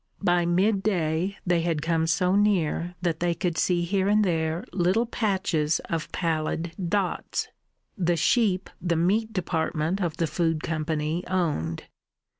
By 0.23 0.47
midday 0.47 1.37
they 1.45 1.61
had 1.61 1.83
come 1.83 2.07
so 2.07 2.35
near 2.35 2.95
that 3.03 3.19
they 3.19 3.35
could 3.35 3.55
see 3.55 3.83
here 3.83 4.07
and 4.07 4.25
there 4.25 4.65
little 4.73 5.05
patches 5.05 5.77
of 5.91 6.11
pallid 6.11 6.71
dots 6.89 7.49
the 7.95 8.15
sheep 8.17 8.71
the 8.81 8.95
Meat 8.95 9.31
Department 9.31 10.01
of 10.01 10.17
the 10.17 10.25
Food 10.25 10.63
Company 10.63 11.23
owned. 11.27 11.83